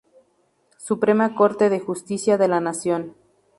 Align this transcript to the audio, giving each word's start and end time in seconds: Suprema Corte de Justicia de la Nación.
Suprema 0.79 1.35
Corte 1.35 1.69
de 1.69 1.79
Justicia 1.79 2.39
de 2.39 2.47
la 2.47 2.59
Nación. 2.59 3.13